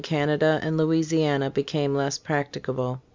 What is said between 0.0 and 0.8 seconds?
Canada and